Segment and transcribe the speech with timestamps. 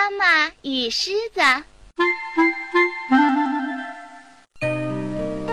[0.00, 1.42] 妈妈与狮子。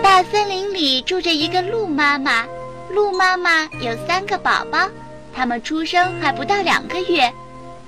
[0.02, 2.46] 大森林里住着一个鹿妈妈，
[2.90, 4.88] 鹿妈妈有三个宝宝，
[5.34, 7.30] 他们出生还不到两个月。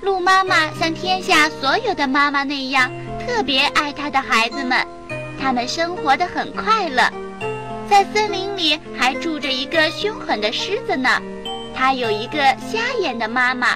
[0.01, 2.91] 鹿妈妈像天下所有的妈妈那样，
[3.25, 4.85] 特别爱她的孩子们，
[5.41, 7.09] 他们生活的很快乐。
[7.89, 11.19] 在森林里还住着一个凶狠的狮子呢，
[11.73, 13.75] 它有一个瞎眼的妈妈。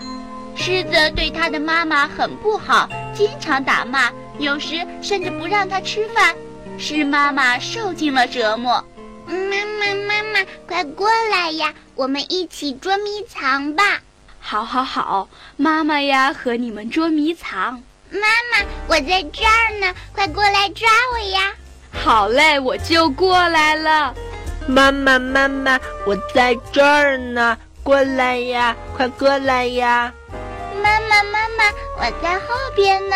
[0.56, 4.10] 狮子对它的妈妈很不好，经常打骂，
[4.40, 6.34] 有时甚至不让它吃饭。
[6.78, 8.84] 狮妈妈受尽了折磨。
[9.28, 13.84] 妈妈，妈妈，快过来呀，我们一起捉迷藏吧！
[14.40, 15.28] 好，好，好，
[15.58, 17.82] 妈妈呀，和你们捉迷藏。
[18.12, 21.54] 妈妈，我在这儿呢，快过来抓我呀！
[21.92, 24.14] 好嘞，我就过来了。
[24.68, 30.14] 妈妈，妈妈，我在这儿呢，过来呀，快过来呀！
[31.10, 31.64] 妈妈，妈妈，
[31.98, 33.16] 我在后边呢，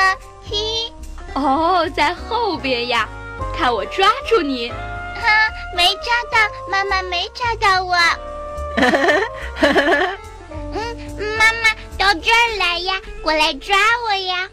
[0.49, 0.91] 嘿。
[1.33, 3.07] 哦，在后边呀，
[3.55, 4.69] 看我抓住你！
[4.69, 7.95] 哈，没抓到，妈妈没抓到我。
[10.73, 10.97] 嗯，
[11.37, 14.49] 妈妈到这儿来呀，过来抓我呀！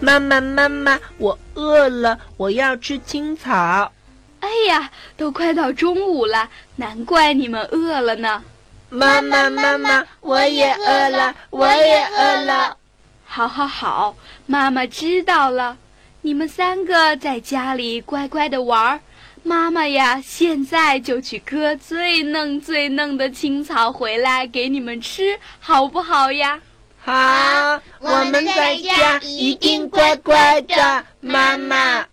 [0.00, 3.92] 妈妈，妈妈，我饿了，我要吃青草。
[4.40, 8.42] 哎呀，都快到中午了，难怪你们饿了呢。
[8.90, 12.76] 妈妈，妈妈，我也饿了，我也饿了。
[13.24, 14.16] 好，好，好，
[14.46, 15.76] 妈妈知道了。
[16.22, 19.00] 你们三个在家里乖乖的玩儿，
[19.44, 26.60] 妈妈呀，现在就去割最嫩最嫩的青草回来给你们吃，好不好呀？
[27.00, 32.04] 好，我们在家一定乖乖的，妈妈。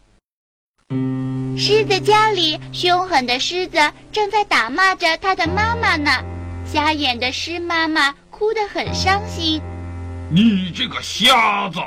[1.58, 3.78] 狮子家里，凶狠的狮子
[4.12, 6.12] 正在打骂着它的妈妈呢。
[6.70, 9.62] 瞎眼的狮妈妈哭得很伤心。
[10.30, 11.80] 你这个瞎子，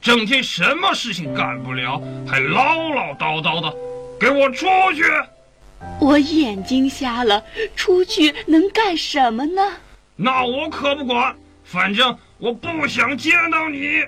[0.00, 3.72] 整天什么事情干不了，还唠唠叨叨的，
[4.18, 5.04] 给我出去！
[6.00, 7.40] 我眼睛瞎了，
[7.76, 9.72] 出去能干什么呢？
[10.16, 14.04] 那我可不管，反正我不想见到你。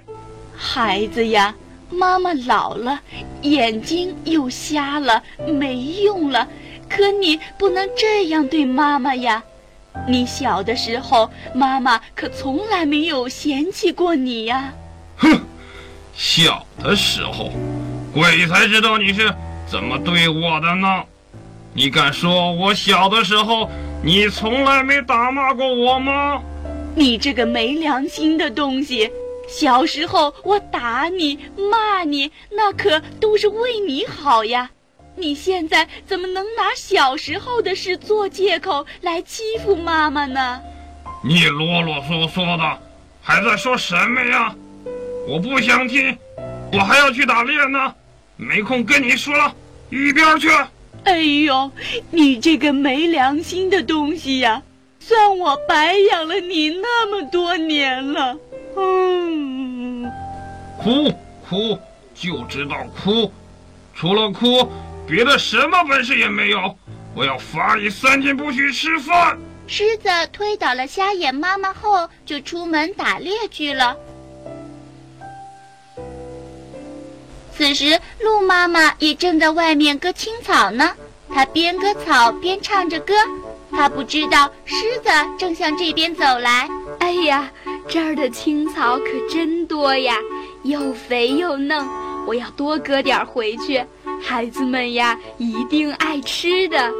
[0.56, 1.54] 孩子呀，
[1.88, 3.00] 妈妈老了，
[3.42, 6.48] 眼睛又瞎了，没用了。
[6.88, 9.40] 可你不能这样对妈妈呀。
[10.08, 14.72] 你小的时候，妈妈可从来没有嫌弃过你呀。
[15.16, 15.40] 哼，
[16.14, 17.50] 小的时候，
[18.12, 19.32] 鬼才知道你是
[19.66, 21.02] 怎么对我的呢。
[21.72, 23.70] 你敢说我小的时候，
[24.02, 26.42] 你从来没打骂过我吗？
[26.94, 29.10] 你这个没良心的东西！
[29.48, 31.38] 小时候我打你、
[31.70, 34.70] 骂你，那可都是为你好呀。
[35.16, 40.60] 你现在怎么能拿小时候的事做借口来欺负妈妈呢？
[41.24, 42.78] 你啰啰嗦嗦的，
[43.22, 44.54] 还在说什么呀？
[45.26, 46.16] 我不想听，
[46.72, 47.94] 我还要去打猎呢，
[48.36, 49.52] 没空跟你说了，
[49.90, 50.48] 一边去！
[51.04, 51.70] 哎呦，
[52.10, 54.62] 你这个没良心的东西呀！
[55.00, 58.36] 算我白养了你那么多年了。
[58.76, 60.10] 嗯，
[60.78, 61.10] 哭
[61.48, 61.78] 哭
[62.14, 63.32] 就知道哭，
[63.94, 64.68] 除了哭。
[65.06, 66.76] 别的什么本事也没有，
[67.14, 69.38] 我要罚你三天不许吃饭。
[69.68, 73.96] 狮子推倒了瞎眼妈妈后，就出门打猎去了。
[77.56, 80.92] 此时，鹿妈妈也正在外面割青草呢。
[81.28, 83.14] 她边割草边唱着歌，
[83.70, 86.68] 她不知道狮子正向这边走来。
[86.98, 87.50] 哎呀，
[87.88, 90.16] 这儿的青草可真多呀，
[90.64, 91.86] 又肥又嫩，
[92.26, 93.84] 我要多割点回去。
[94.22, 96.92] 孩子们呀，一定爱吃的，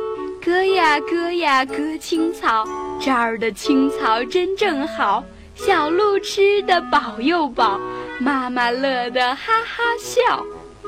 [0.43, 2.65] 割呀割呀割青草，
[3.01, 5.25] 这儿的青草真正好，
[5.55, 7.81] 小鹿吃的饱又饱，
[8.21, 10.45] 妈妈乐得哈哈笑。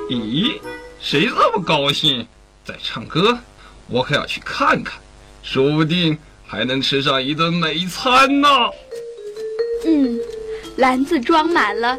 [0.09, 0.61] 咦，
[1.01, 2.27] 谁这么高兴，
[2.65, 3.39] 在唱歌？
[3.89, 5.01] 我可要去看看，
[5.43, 8.49] 说不定还能吃上一顿美餐呢。
[9.87, 10.19] 嗯，
[10.77, 11.99] 篮子装满了，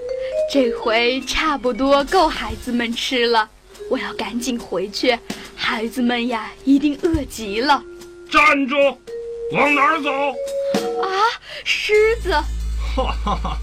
[0.51, 3.50] 这回差不多够孩子们吃了。
[3.89, 5.18] 我要赶紧回去，
[5.56, 7.83] 孩子们呀，一定饿极了。
[8.30, 8.75] 站住！
[9.53, 10.12] 往哪儿走？
[11.01, 11.09] 啊，
[11.63, 12.31] 狮子！
[12.95, 13.57] 哈哈哈！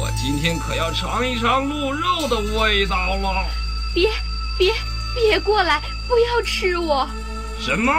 [0.00, 3.44] 我今天可要尝一尝鹿肉的味道了。
[3.94, 4.08] 别
[4.58, 4.72] 别
[5.14, 5.82] 别过来！
[6.08, 7.06] 不要吃我！
[7.60, 7.92] 什么？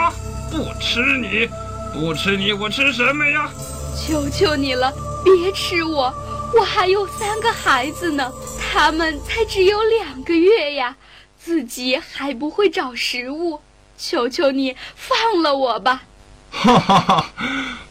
[0.50, 1.48] 不吃你？
[1.92, 2.52] 不吃你？
[2.52, 3.48] 我吃什么呀？
[3.96, 4.92] 求求你了，
[5.22, 6.12] 别吃我！
[6.52, 10.96] 我还有三个孩子呢，他们才只有两个月呀。
[11.44, 13.60] 自己还不会找食物，
[13.98, 16.02] 求求你放了我吧！
[16.50, 17.30] 哈哈哈，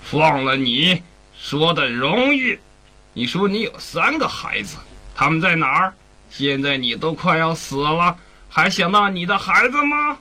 [0.01, 1.03] 放了你
[1.39, 2.57] 说的容易。
[3.13, 4.77] 你说你有三个孩子，
[5.13, 5.93] 他们在哪儿？
[6.31, 8.17] 现在你都快要死了，
[8.49, 10.17] 还想到你的孩子吗？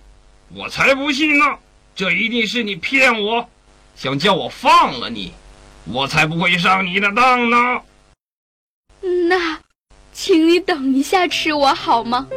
[0.55, 1.57] 我才不信呢！
[1.97, 3.49] 这一定是你骗我，
[3.97, 5.33] 想叫我放了你，
[5.87, 7.81] 我才不会上你的当呢。
[9.27, 9.59] 那，
[10.13, 12.29] 请你等一下吃我好吗？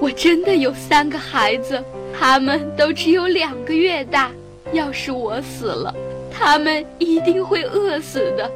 [0.00, 1.82] 我真的有三个孩子，
[2.18, 4.30] 他们都只有两个月大。
[4.72, 5.94] 要是我死了，
[6.30, 8.50] 他们一定会饿死的。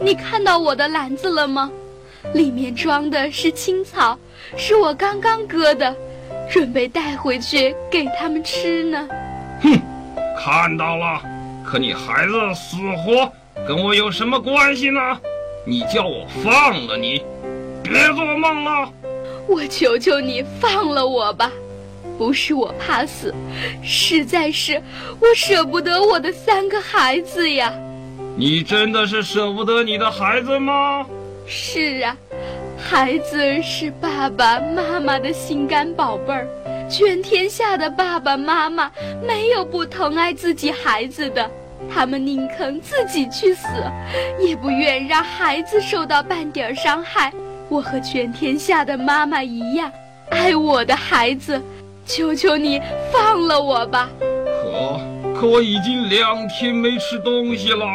[0.00, 1.70] 你看到我的篮子了吗？
[2.32, 4.16] 里面装的是青草，
[4.56, 5.94] 是我刚刚割的，
[6.48, 9.08] 准备带回去给他们吃呢。
[9.62, 9.80] 哼，
[10.38, 11.20] 看到了。
[11.64, 13.30] 可你孩子死活
[13.66, 15.00] 跟我有什么关系呢？
[15.64, 17.22] 你叫我放了你，
[17.82, 18.88] 别做梦了。
[19.48, 21.50] 我求求你放了我吧。
[22.18, 23.34] 不是我怕死，
[23.82, 24.80] 实在是
[25.18, 27.72] 我舍不得我的三个孩子呀。
[28.36, 31.04] 你真的是舍不得你的孩子吗？
[31.46, 32.16] 是啊，
[32.78, 36.46] 孩子是爸爸妈妈的心肝宝贝儿，
[36.88, 38.90] 全天下的爸爸妈妈
[39.26, 41.50] 没有不疼爱自己孩子的，
[41.92, 43.66] 他们宁肯自己去死，
[44.38, 47.32] 也不愿让孩子受到半点伤害。
[47.72, 49.90] 我和全天下的妈妈一样，
[50.28, 51.58] 爱我的孩子。
[52.04, 52.78] 求求你
[53.10, 54.10] 放了我吧！
[54.20, 55.00] 可
[55.40, 57.86] 可我已经两天没吃东西了。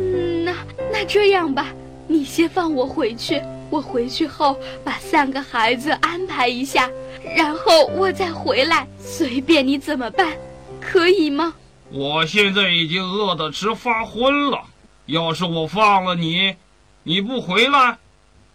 [0.00, 0.52] 嗯，那
[0.90, 1.68] 那这样吧，
[2.08, 3.40] 你先放我回去，
[3.70, 6.90] 我回去后把三个孩子安排一下，
[7.36, 10.32] 然后我再回来，随便你怎么办，
[10.80, 11.54] 可以吗？
[11.92, 14.58] 我现在已经饿得直发昏了，
[15.06, 16.56] 要是我放了你，
[17.04, 17.98] 你不回来，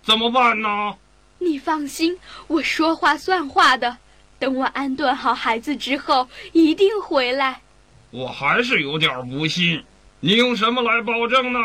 [0.09, 0.95] 怎么办呢？
[1.37, 2.17] 你放心，
[2.47, 3.95] 我说话算话的。
[4.39, 7.61] 等我安顿好孩子之后，一定回来。
[8.09, 9.83] 我还是有点不信，
[10.19, 11.59] 你用什么来保证呢？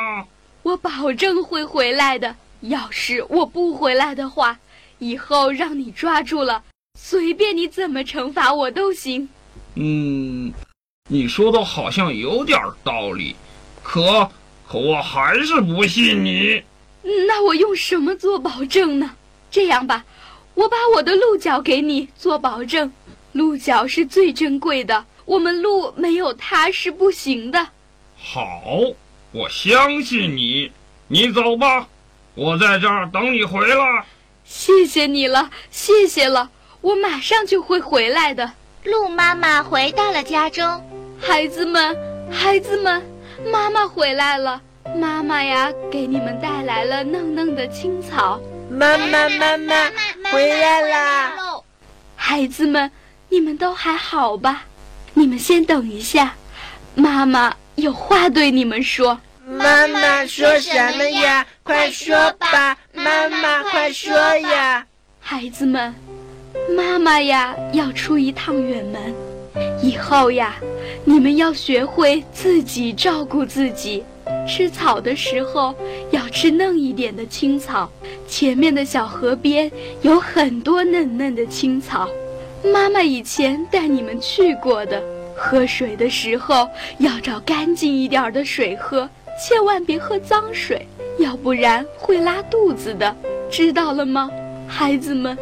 [0.63, 2.37] 我保证会回来的。
[2.61, 4.59] 要是我不回来的话，
[4.99, 6.63] 以后让你抓住了，
[7.01, 9.27] 随便你怎么惩罚我都行。
[9.77, 10.53] 嗯，
[11.09, 13.35] 你说的好像有点道理，
[13.83, 14.31] 可
[14.69, 16.63] 可我还是不信你。
[17.29, 19.13] 那我用什么做保证呢？
[19.51, 20.05] 这样吧。
[20.55, 22.93] 我把我的鹿角给你做保证，
[23.33, 27.69] 鹿角是最珍贵的，我们鹿没有它是不行的。
[28.17, 28.63] 好，
[29.33, 30.71] 我相信你，
[31.09, 31.89] 你走吧，
[32.37, 34.07] 我在这儿等你回来。
[34.45, 36.51] 谢谢你了，谢谢了，
[36.81, 38.53] 我马上就会回来的。
[38.85, 40.85] 鹿妈妈回到了家中，
[41.21, 41.97] 孩子们，
[42.31, 43.03] 孩子们，
[43.51, 44.63] 妈妈回来了，
[44.93, 48.39] 妈妈呀，给你们带来了嫩嫩的青草。
[48.71, 49.75] 妈妈，妈妈
[50.31, 51.33] 回来啦！
[52.15, 52.91] 孩子们，
[53.29, 54.65] 你们都还好吧？
[55.15, 56.35] 你们先等一下，
[56.95, 59.19] 妈妈有话对你们说。
[59.47, 61.47] 妈妈说什么呀？
[61.63, 64.87] 快说吧，妈妈快说呀！
[65.21, 65.95] 孩子们，
[66.77, 69.15] 妈妈呀要出一趟远门，
[69.83, 70.55] 以后呀，
[71.05, 74.05] 你们要学会自己照顾自己。
[74.47, 75.75] 吃草的时候
[76.11, 77.91] 要吃嫩一点的青草，
[78.29, 79.71] 前面的小河边
[80.03, 82.09] 有很多嫩嫩的青草，
[82.73, 85.03] 妈妈以前带你们去过的。
[85.37, 86.69] 喝水的时候
[86.99, 90.87] 要找干净一点的水喝，千万别喝脏水，
[91.19, 93.15] 要不然会拉肚子的，
[93.51, 94.31] 知道了吗，
[94.69, 95.37] 孩子们？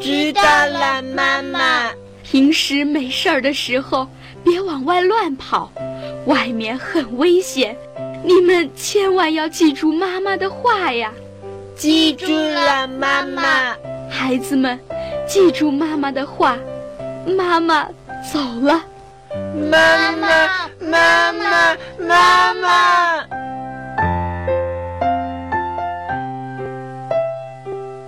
[0.00, 1.90] 知道了，妈妈。
[2.22, 4.08] 平时没事儿的时候
[4.42, 5.70] 别往外乱跑，
[6.26, 7.76] 外面很危险。
[8.26, 11.12] 你们千万要记住妈妈的话呀！
[11.76, 13.76] 记住了，妈妈。
[14.10, 14.80] 孩子们，
[15.28, 16.56] 记住妈妈的话。
[17.36, 17.84] 妈妈
[18.32, 18.82] 走了。
[19.70, 23.26] 妈妈，妈妈，妈妈。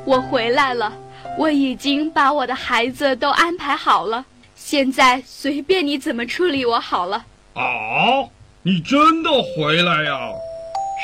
[0.06, 0.90] 我回来了，
[1.37, 7.26] 我已经把我的孩子都安排好了，现在随便你怎么处理我好了。
[7.54, 8.30] 哦。
[8.66, 10.18] 你真的回来呀？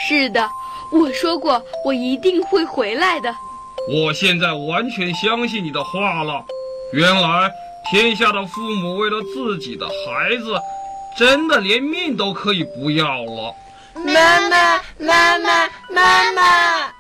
[0.09, 0.45] 是的，
[0.91, 3.33] 我说过我一定会回来的。
[3.89, 6.45] 我现在完全相信你的话了。
[6.93, 7.49] 原来
[7.89, 10.61] 天下的父母为了自己的孩子，
[11.17, 13.55] 真的连命都可以不要了。
[13.95, 16.93] 妈妈，妈妈，妈妈！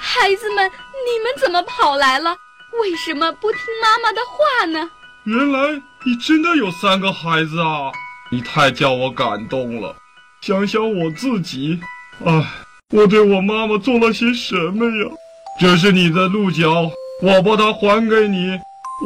[0.00, 2.36] 孩子们，你们怎么跑来了？
[2.82, 4.90] 为什么不听妈妈的话呢？
[5.22, 7.92] 原来你真的有三个孩子啊！
[8.32, 9.94] 你太叫我感动了。
[10.40, 11.78] 想想我自己，
[12.24, 12.44] 唉，
[12.94, 15.10] 我对我妈妈做了些什么呀？
[15.60, 16.90] 这是你的鹿角，
[17.22, 18.58] 我把它还给你，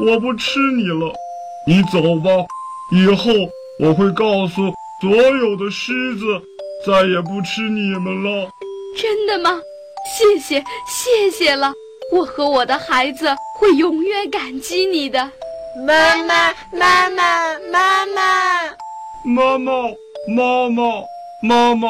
[0.05, 1.13] 我不吃你了，
[1.67, 2.31] 你走吧。
[2.93, 3.33] 以后
[3.81, 6.25] 我会告诉所有的狮子，
[6.87, 8.51] 再也不吃你们了。
[9.01, 9.59] 真的吗？
[10.19, 11.73] 谢谢，谢谢了。
[12.13, 15.33] 我和我的孩子会永远感激你的。
[15.87, 18.77] 妈妈，妈妈，妈妈，
[19.25, 19.73] 妈妈，
[20.29, 20.83] 妈妈，
[21.45, 21.89] 妈妈，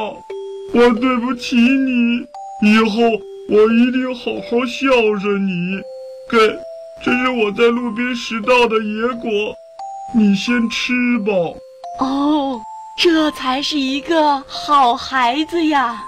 [0.72, 2.26] 我对不起你，
[2.62, 3.02] 以后
[3.50, 4.90] 我一定好好孝
[5.20, 5.76] 顺你。
[6.30, 6.38] 给，
[7.04, 9.54] 这是我在路边拾到的野果，
[10.16, 11.32] 你先吃吧。
[12.00, 12.58] 哦，
[12.96, 16.02] 这才是一个好孩子呀。